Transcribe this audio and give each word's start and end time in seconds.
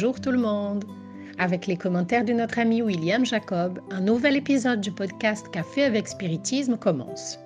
Bonjour 0.00 0.20
tout 0.20 0.30
le 0.30 0.38
monde. 0.38 0.84
Avec 1.38 1.66
les 1.66 1.76
commentaires 1.76 2.24
de 2.24 2.32
notre 2.32 2.60
ami 2.60 2.82
William 2.82 3.26
Jacob, 3.26 3.80
un 3.90 4.00
nouvel 4.00 4.36
épisode 4.36 4.80
du 4.80 4.92
podcast 4.92 5.50
Café 5.50 5.82
avec 5.82 6.06
Spiritisme 6.06 6.76
commence. 6.76 7.36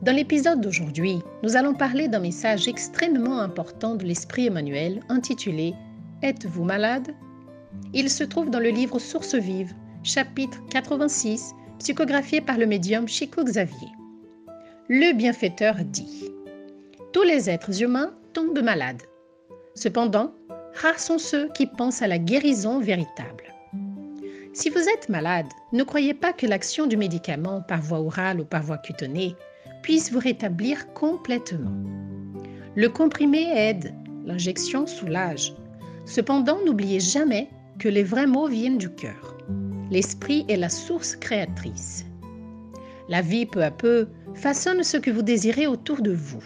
Dans 0.00 0.16
l'épisode 0.16 0.62
d'aujourd'hui, 0.62 1.18
nous 1.42 1.56
allons 1.56 1.74
parler 1.74 2.08
d'un 2.08 2.20
message 2.20 2.68
extrêmement 2.68 3.40
important 3.40 3.96
de 3.96 4.06
l'Esprit 4.06 4.46
Emmanuel 4.46 5.02
intitulé 5.10 5.74
Êtes-vous 6.22 6.64
malade? 6.64 7.14
Il 7.92 8.08
se 8.08 8.24
trouve 8.24 8.48
dans 8.48 8.60
le 8.60 8.70
livre 8.70 8.98
Source 8.98 9.34
vive, 9.34 9.74
chapitre 10.02 10.62
86, 10.70 11.52
psychographié 11.80 12.40
par 12.40 12.56
le 12.56 12.64
médium 12.64 13.06
Chico 13.06 13.44
Xavier. 13.44 13.88
Le 14.88 15.14
bienfaiteur 15.14 15.74
dit 15.84 16.30
Tous 17.12 17.24
les 17.24 17.50
êtres 17.50 17.82
humains 17.82 18.14
tombent 18.32 18.62
malades. 18.62 19.02
Cependant, 19.74 20.32
rares 20.78 21.00
sont 21.00 21.18
ceux 21.18 21.48
qui 21.48 21.66
pensent 21.66 22.02
à 22.02 22.06
la 22.06 22.18
guérison 22.18 22.78
véritable. 22.78 23.54
Si 24.52 24.70
vous 24.70 24.78
êtes 24.78 25.08
malade, 25.08 25.46
ne 25.72 25.82
croyez 25.82 26.14
pas 26.14 26.32
que 26.32 26.46
l'action 26.46 26.86
du 26.86 26.96
médicament 26.96 27.62
par 27.62 27.82
voie 27.82 28.00
orale 28.00 28.40
ou 28.40 28.44
par 28.44 28.62
voie 28.62 28.78
cutanée 28.78 29.34
puisse 29.82 30.12
vous 30.12 30.18
rétablir 30.18 30.92
complètement. 30.94 31.72
Le 32.74 32.88
comprimé 32.88 33.46
aide, 33.56 33.94
l'injection 34.24 34.86
soulage. 34.86 35.52
Cependant, 36.06 36.58
n'oubliez 36.64 37.00
jamais 37.00 37.48
que 37.78 37.88
les 37.88 38.02
vrais 38.02 38.26
mots 38.26 38.48
viennent 38.48 38.78
du 38.78 38.90
cœur. 38.90 39.36
L'esprit 39.90 40.44
est 40.48 40.56
la 40.56 40.68
source 40.68 41.16
créatrice. 41.16 42.04
La 43.08 43.22
vie, 43.22 43.46
peu 43.46 43.62
à 43.62 43.70
peu, 43.70 44.08
façonne 44.34 44.82
ce 44.82 44.96
que 44.96 45.10
vous 45.10 45.22
désirez 45.22 45.66
autour 45.66 46.02
de 46.02 46.12
vous. 46.12 46.44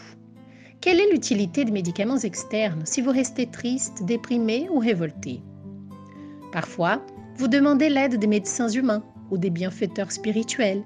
Quelle 0.82 0.98
est 0.98 1.12
l'utilité 1.12 1.64
des 1.64 1.70
médicaments 1.70 2.18
externes 2.18 2.82
si 2.84 3.02
vous 3.02 3.12
restez 3.12 3.46
triste, 3.46 4.02
déprimé 4.04 4.66
ou 4.68 4.80
révolté? 4.80 5.40
Parfois, 6.50 7.00
vous 7.36 7.46
demandez 7.46 7.88
l'aide 7.88 8.16
des 8.16 8.26
médecins 8.26 8.68
humains 8.68 9.04
ou 9.30 9.38
des 9.38 9.50
bienfaiteurs 9.50 10.10
spirituels, 10.10 10.82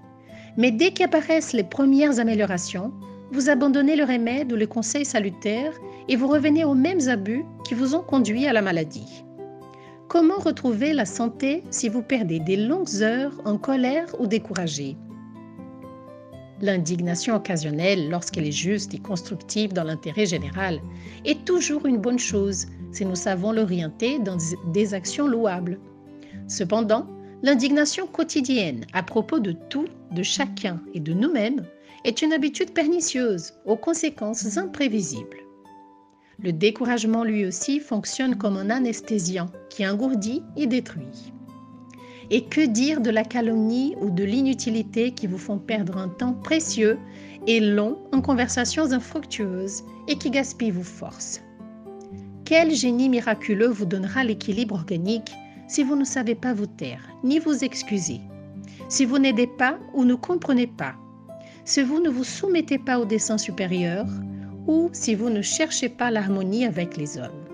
mais 0.59 0.71
dès 0.71 0.91
qu'apparaissent 0.91 1.55
les 1.55 1.65
premières 1.65 2.21
améliorations, 2.21 2.93
vous 3.33 3.49
abandonnez 3.49 3.97
le 3.97 4.05
remède 4.05 4.53
ou 4.53 4.57
le 4.57 4.67
conseil 4.67 5.07
salutaire 5.07 5.73
et 6.11 6.17
vous 6.17 6.29
revenez 6.29 6.65
aux 6.65 6.75
mêmes 6.75 7.09
abus 7.09 7.47
qui 7.67 7.73
vous 7.73 7.95
ont 7.95 8.03
conduit 8.03 8.47
à 8.47 8.53
la 8.53 8.61
maladie. 8.61 9.25
Comment 10.09 10.37
retrouver 10.37 10.93
la 10.93 11.07
santé 11.07 11.65
si 11.71 11.89
vous 11.89 12.03
perdez 12.03 12.39
des 12.39 12.57
longues 12.57 13.01
heures 13.01 13.41
en 13.47 13.57
colère 13.57 14.15
ou 14.21 14.27
découragé? 14.27 14.99
L'indignation 16.63 17.37
occasionnelle, 17.37 18.09
lorsqu'elle 18.09 18.47
est 18.47 18.53
juste 18.53 18.95
et 18.95 18.99
constructive 18.99 19.75
dans 19.75 19.85
l'intérêt 19.85 20.25
général, 20.25 20.81
est 21.25 21.45
toujours 21.45 21.85
une 21.85 21.99
bonne 21.99 22.19
chose 22.19 22.67
si 22.93 23.05
nous 23.05 23.15
savons 23.15 23.53
l'orienter 23.53 24.19
dans 24.19 24.39
des 24.73 24.95
actions 24.95 25.29
louables. 25.29 25.79
Cependant, 26.49 27.07
l'indignation 27.43 28.07
quotidienne 28.07 28.87
à 28.95 29.03
propos 29.03 29.39
de 29.39 29.53
tout, 29.53 29.87
de 30.13 30.23
chacun 30.23 30.81
et 30.95 31.01
de 31.01 31.13
nous-mêmes 31.13 31.67
est 32.05 32.23
une 32.23 32.33
habitude 32.33 32.73
pernicieuse 32.73 33.53
aux 33.67 33.77
conséquences 33.77 34.57
imprévisibles. 34.57 35.39
Le 36.39 36.53
découragement 36.53 37.25
lui 37.25 37.45
aussi 37.45 37.81
fonctionne 37.81 38.37
comme 38.37 38.57
un 38.57 38.71
anesthésiant 38.71 39.51
qui 39.69 39.87
engourdit 39.87 40.43
et 40.57 40.67
détruit. 40.67 41.33
Et 42.31 42.45
que 42.45 42.67
dire 42.67 43.01
de 43.01 43.11
la 43.11 43.23
calomnie 43.23 43.95
ou 44.01 44.11
de 44.11 44.25
l'inutilité 44.25 45.13
qui 45.13 45.27
vous 45.27 45.39
font 45.39 45.59
perdre 45.59 45.97
un 45.97 46.09
temps 46.09 46.35
précieux 46.35 46.99
et 47.47 47.61
long 47.61 47.99
en 48.13 48.21
conversations 48.21 48.93
infructueuses 48.93 49.85
et 50.09 50.17
qui 50.17 50.31
gaspillent 50.31 50.73
vos 50.73 50.83
forces? 50.83 51.41
Quel 52.45 52.75
génie 52.75 53.09
miraculeux 53.09 53.69
vous 53.69 53.87
donnera 53.87 54.25
l'équilibre 54.25 54.75
organique 54.75 55.33
si 55.69 55.83
vous 55.83 55.97
ne 55.97 56.05
savez 56.05 56.35
pas 56.35 56.53
vous 56.53 56.67
taire 56.67 57.09
ni 57.23 57.39
vous 57.39 57.65
excuser? 57.65 58.21
Si 58.89 59.05
vous 59.05 59.19
n'aidez 59.19 59.49
pas 59.49 59.79
ou 59.95 60.05
ne 60.05 60.15
comprenez 60.15 60.67
pas? 60.67 60.95
Si 61.65 61.83
vous 61.83 62.01
ne 62.01 62.09
vous 62.09 62.25
soumettez 62.25 62.79
pas 62.79 62.99
au 63.01 63.05
dessein 63.05 63.39
supérieur 63.39 64.07
ou 64.67 64.91
si 64.93 65.15
vous 65.15 65.31
ne 65.31 65.43
cherchez 65.43 65.89
pas 65.89 66.11
l'harmonie 66.11 66.65
avec 66.65 66.97
les 66.97 67.19
hommes? 67.19 67.46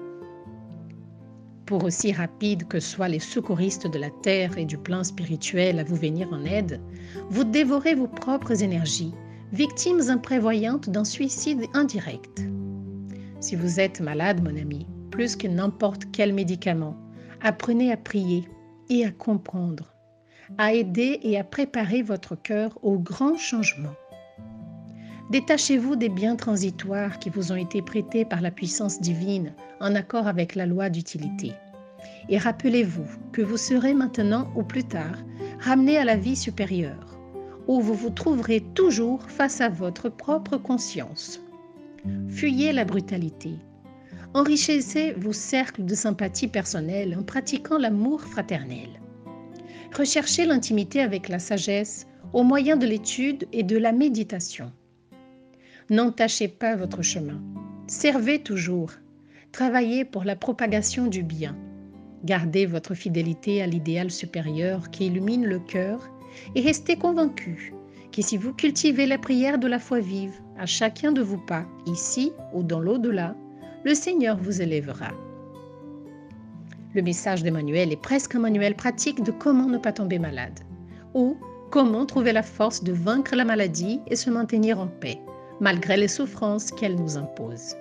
Pour 1.66 1.84
aussi 1.84 2.12
rapides 2.12 2.66
que 2.68 2.80
soient 2.80 3.08
les 3.08 3.18
secouristes 3.18 3.86
de 3.86 3.98
la 3.98 4.10
terre 4.22 4.58
et 4.58 4.64
du 4.64 4.76
plan 4.76 5.04
spirituel 5.04 5.78
à 5.78 5.84
vous 5.84 5.96
venir 5.96 6.28
en 6.32 6.44
aide, 6.44 6.80
vous 7.30 7.44
dévorez 7.44 7.94
vos 7.94 8.08
propres 8.08 8.62
énergies, 8.62 9.14
victimes 9.52 10.08
imprévoyantes 10.08 10.90
d'un 10.90 11.04
suicide 11.04 11.64
indirect. 11.74 12.42
Si 13.40 13.56
vous 13.56 13.80
êtes 13.80 14.00
malade, 14.00 14.42
mon 14.42 14.56
ami, 14.56 14.86
plus 15.10 15.36
que 15.36 15.46
n'importe 15.46 16.04
quel 16.12 16.32
médicament, 16.32 16.96
apprenez 17.40 17.92
à 17.92 17.96
prier 17.96 18.48
et 18.88 19.04
à 19.04 19.10
comprendre, 19.10 19.94
à 20.58 20.72
aider 20.72 21.20
et 21.22 21.38
à 21.38 21.44
préparer 21.44 22.02
votre 22.02 22.34
cœur 22.34 22.78
au 22.82 22.98
grand 22.98 23.36
changement. 23.36 23.94
Détachez-vous 25.32 25.96
des 25.96 26.10
biens 26.10 26.36
transitoires 26.36 27.18
qui 27.18 27.30
vous 27.30 27.52
ont 27.52 27.56
été 27.56 27.80
prêtés 27.80 28.26
par 28.26 28.42
la 28.42 28.50
puissance 28.50 29.00
divine 29.00 29.54
en 29.80 29.94
accord 29.94 30.26
avec 30.26 30.54
la 30.54 30.66
loi 30.66 30.90
d'utilité. 30.90 31.52
Et 32.28 32.36
rappelez-vous 32.36 33.06
que 33.32 33.40
vous 33.40 33.56
serez 33.56 33.94
maintenant 33.94 34.52
ou 34.54 34.62
plus 34.62 34.84
tard 34.84 35.16
ramené 35.58 35.96
à 35.96 36.04
la 36.04 36.16
vie 36.16 36.36
supérieure, 36.36 37.18
où 37.66 37.80
vous 37.80 37.94
vous 37.94 38.10
trouverez 38.10 38.60
toujours 38.74 39.22
face 39.22 39.62
à 39.62 39.70
votre 39.70 40.10
propre 40.10 40.58
conscience. 40.58 41.40
Fuyez 42.28 42.74
la 42.74 42.84
brutalité. 42.84 43.54
Enrichissez 44.34 45.12
vos 45.12 45.32
cercles 45.32 45.86
de 45.86 45.94
sympathie 45.94 46.48
personnelle 46.48 47.16
en 47.18 47.22
pratiquant 47.22 47.78
l'amour 47.78 48.20
fraternel. 48.20 49.00
Recherchez 49.96 50.44
l'intimité 50.44 51.00
avec 51.00 51.30
la 51.30 51.38
sagesse 51.38 52.06
au 52.34 52.42
moyen 52.42 52.76
de 52.76 52.86
l'étude 52.86 53.48
et 53.54 53.62
de 53.62 53.78
la 53.78 53.92
méditation. 53.92 54.70
N'entachez 55.92 56.48
pas 56.48 56.74
votre 56.74 57.02
chemin. 57.02 57.38
Servez 57.86 58.42
toujours. 58.42 58.92
Travaillez 59.52 60.06
pour 60.06 60.24
la 60.24 60.36
propagation 60.36 61.06
du 61.06 61.22
bien. 61.22 61.54
Gardez 62.24 62.64
votre 62.64 62.94
fidélité 62.94 63.60
à 63.60 63.66
l'idéal 63.66 64.10
supérieur 64.10 64.90
qui 64.90 65.08
illumine 65.08 65.44
le 65.44 65.58
cœur 65.58 66.08
et 66.54 66.62
restez 66.62 66.96
convaincu 66.96 67.74
que 68.10 68.22
si 68.22 68.38
vous 68.38 68.54
cultivez 68.54 69.04
la 69.04 69.18
prière 69.18 69.58
de 69.58 69.66
la 69.66 69.78
foi 69.78 70.00
vive 70.00 70.32
à 70.58 70.64
chacun 70.64 71.12
de 71.12 71.20
vos 71.20 71.36
pas, 71.36 71.66
ici 71.84 72.32
ou 72.54 72.62
dans 72.62 72.80
l'au-delà, 72.80 73.36
le 73.84 73.94
Seigneur 73.94 74.38
vous 74.38 74.62
élèvera. 74.62 75.10
Le 76.94 77.02
message 77.02 77.42
d'Emmanuel 77.42 77.92
est 77.92 78.00
presque 78.00 78.34
un 78.34 78.40
manuel 78.40 78.76
pratique 78.76 79.22
de 79.22 79.30
comment 79.30 79.68
ne 79.68 79.76
pas 79.76 79.92
tomber 79.92 80.18
malade 80.18 80.58
ou 81.12 81.36
comment 81.70 82.06
trouver 82.06 82.32
la 82.32 82.42
force 82.42 82.82
de 82.82 82.94
vaincre 82.94 83.36
la 83.36 83.44
maladie 83.44 84.00
et 84.06 84.16
se 84.16 84.30
maintenir 84.30 84.80
en 84.80 84.86
paix 84.86 85.18
malgré 85.60 85.96
les 85.96 86.08
souffrances 86.08 86.70
qu'elle 86.70 86.96
nous 86.96 87.16
impose. 87.16 87.76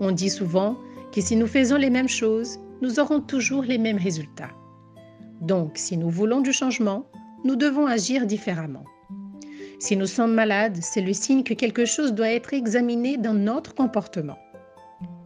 On 0.00 0.12
dit 0.12 0.30
souvent 0.30 0.76
que 1.12 1.20
si 1.20 1.36
nous 1.36 1.46
faisons 1.46 1.76
les 1.76 1.90
mêmes 1.90 2.08
choses, 2.08 2.58
nous 2.80 2.98
aurons 3.00 3.20
toujours 3.20 3.62
les 3.62 3.78
mêmes 3.78 3.98
résultats. 3.98 4.50
Donc, 5.40 5.72
si 5.76 5.96
nous 5.96 6.10
voulons 6.10 6.40
du 6.40 6.52
changement, 6.52 7.06
nous 7.44 7.56
devons 7.56 7.86
agir 7.86 8.26
différemment. 8.26 8.84
Si 9.78 9.96
nous 9.96 10.06
sommes 10.06 10.34
malades, 10.34 10.78
c'est 10.80 11.00
le 11.00 11.12
signe 11.14 11.42
que 11.42 11.54
quelque 11.54 11.86
chose 11.86 12.12
doit 12.12 12.30
être 12.30 12.52
examiné 12.52 13.16
dans 13.16 13.32
notre 13.32 13.74
comportement. 13.74 14.38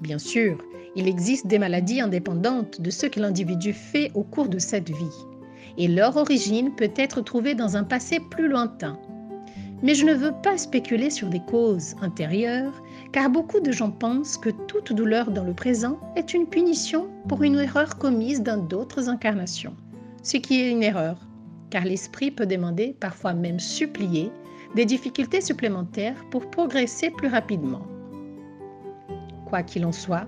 Bien 0.00 0.18
sûr, 0.18 0.58
il 0.94 1.08
existe 1.08 1.48
des 1.48 1.58
maladies 1.58 2.00
indépendantes 2.00 2.80
de 2.80 2.90
ce 2.90 3.06
que 3.06 3.18
l'individu 3.18 3.72
fait 3.72 4.12
au 4.14 4.22
cours 4.22 4.48
de 4.48 4.60
cette 4.60 4.90
vie, 4.90 5.24
et 5.76 5.88
leur 5.88 6.16
origine 6.16 6.74
peut 6.76 6.92
être 6.96 7.20
trouvée 7.20 7.56
dans 7.56 7.76
un 7.76 7.82
passé 7.82 8.20
plus 8.30 8.46
lointain, 8.46 8.98
mais 9.84 9.94
je 9.94 10.06
ne 10.06 10.14
veux 10.14 10.32
pas 10.42 10.56
spéculer 10.56 11.10
sur 11.10 11.28
des 11.28 11.40
causes 11.40 11.94
intérieures, 12.00 12.82
car 13.12 13.28
beaucoup 13.28 13.60
de 13.60 13.70
gens 13.70 13.90
pensent 13.90 14.38
que 14.38 14.48
toute 14.48 14.94
douleur 14.94 15.30
dans 15.30 15.44
le 15.44 15.52
présent 15.52 16.00
est 16.16 16.32
une 16.32 16.46
punition 16.46 17.06
pour 17.28 17.42
une 17.42 17.58
erreur 17.58 17.98
commise 17.98 18.42
dans 18.42 18.56
d'autres 18.56 19.10
incarnations. 19.10 19.76
Ce 20.22 20.38
qui 20.38 20.62
est 20.62 20.70
une 20.70 20.82
erreur, 20.82 21.18
car 21.68 21.84
l'esprit 21.84 22.30
peut 22.30 22.46
demander, 22.46 22.96
parfois 22.98 23.34
même 23.34 23.60
supplier, 23.60 24.32
des 24.74 24.86
difficultés 24.86 25.42
supplémentaires 25.42 26.24
pour 26.30 26.50
progresser 26.50 27.10
plus 27.10 27.28
rapidement. 27.28 27.86
Quoi 29.44 29.62
qu'il 29.62 29.84
en 29.84 29.92
soit, 29.92 30.26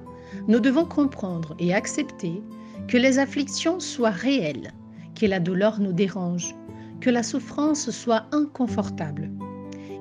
nous 0.48 0.60
devons 0.60 0.84
comprendre 0.84 1.56
et 1.58 1.72
accepter 1.72 2.42
que 2.88 2.98
les 2.98 3.18
afflictions 3.18 3.80
soient 3.80 4.10
réelles, 4.10 4.74
que 5.18 5.24
la 5.24 5.40
douleur 5.40 5.80
nous 5.80 5.94
dérange, 5.94 6.54
que 7.00 7.08
la 7.08 7.22
souffrance 7.22 7.90
soit 7.90 8.26
inconfortable. 8.32 9.30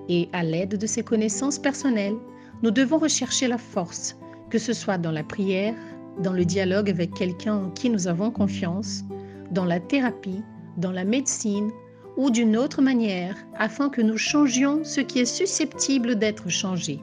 Et 0.09 0.29
à 0.33 0.43
l'aide 0.43 0.77
de 0.77 0.87
ces 0.87 1.03
connaissances 1.03 1.59
personnelles, 1.59 2.17
nous 2.63 2.71
devons 2.71 2.97
rechercher 2.97 3.47
la 3.47 3.57
force, 3.57 4.17
que 4.49 4.57
ce 4.57 4.73
soit 4.73 4.97
dans 4.97 5.11
la 5.11 5.23
prière, 5.23 5.75
dans 6.19 6.33
le 6.33 6.45
dialogue 6.45 6.89
avec 6.89 7.13
quelqu'un 7.13 7.55
en 7.55 7.69
qui 7.69 7.89
nous 7.89 8.07
avons 8.07 8.31
confiance, 8.31 9.03
dans 9.51 9.65
la 9.65 9.79
thérapie, 9.79 10.43
dans 10.77 10.91
la 10.91 11.03
médecine 11.03 11.71
ou 12.17 12.29
d'une 12.29 12.55
autre 12.55 12.81
manière, 12.81 13.35
afin 13.57 13.89
que 13.89 14.01
nous 14.01 14.17
changions 14.17 14.83
ce 14.83 15.01
qui 15.01 15.19
est 15.19 15.25
susceptible 15.25 16.15
d'être 16.15 16.49
changé. 16.49 16.99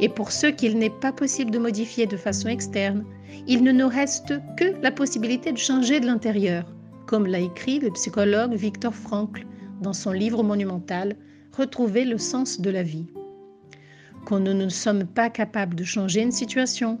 Et 0.00 0.08
pour 0.08 0.32
ceux 0.32 0.50
qu'il 0.50 0.78
n'est 0.78 0.90
pas 0.90 1.12
possible 1.12 1.50
de 1.50 1.58
modifier 1.58 2.06
de 2.06 2.16
façon 2.16 2.48
externe, 2.48 3.04
il 3.46 3.62
ne 3.62 3.72
nous 3.72 3.88
reste 3.88 4.34
que 4.56 4.80
la 4.82 4.90
possibilité 4.90 5.50
de 5.52 5.58
changer 5.58 6.00
de 6.00 6.06
l'intérieur, 6.06 6.64
comme 7.06 7.26
l'a 7.26 7.40
écrit 7.40 7.80
le 7.80 7.90
psychologue 7.92 8.52
Victor 8.52 8.94
Frankl 8.94 9.46
dans 9.80 9.94
son 9.94 10.12
livre 10.12 10.42
monumental 10.42 11.16
Retrouver 11.56 12.04
le 12.04 12.18
sens 12.18 12.60
de 12.60 12.70
la 12.70 12.82
vie. 12.82 13.06
Quand 14.26 14.40
nous 14.40 14.54
ne 14.54 14.68
sommes 14.68 15.04
pas 15.04 15.30
capables 15.30 15.74
de 15.74 15.84
changer 15.84 16.22
une 16.22 16.32
situation, 16.32 16.98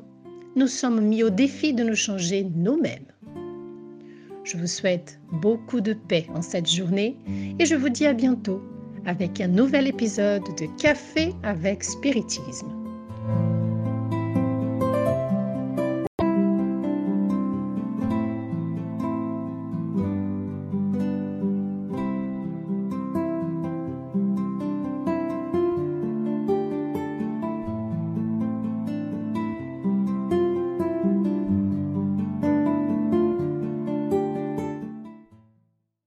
nous 0.56 0.66
sommes 0.66 1.00
mis 1.00 1.22
au 1.22 1.30
défi 1.30 1.72
de 1.72 1.84
nous 1.84 1.94
changer 1.94 2.44
nous-mêmes. 2.54 3.06
Je 4.44 4.56
vous 4.56 4.66
souhaite 4.66 5.20
beaucoup 5.30 5.80
de 5.80 5.92
paix 5.92 6.26
en 6.34 6.42
cette 6.42 6.70
journée 6.70 7.16
et 7.58 7.66
je 7.66 7.74
vous 7.74 7.90
dis 7.90 8.06
à 8.06 8.14
bientôt 8.14 8.62
avec 9.04 9.40
un 9.40 9.48
nouvel 9.48 9.86
épisode 9.86 10.44
de 10.58 10.66
Café 10.80 11.34
avec 11.42 11.84
Spiritisme. 11.84 12.72